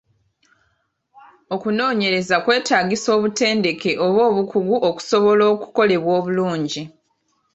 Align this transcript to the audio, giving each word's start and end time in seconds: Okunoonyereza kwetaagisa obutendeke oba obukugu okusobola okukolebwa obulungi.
Okunoonyereza 1.55 2.35
kwetaagisa 2.45 3.09
obutendeke 3.17 3.91
oba 4.05 4.21
obukugu 4.29 4.75
okusobola 4.89 5.43
okukolebwa 5.53 6.11
obulungi. 6.19 6.81